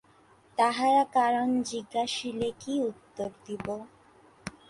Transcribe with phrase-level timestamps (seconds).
[0.57, 3.65] তাঁহারা কারণ জিজ্ঞাসিলে কি উত্তর দিব।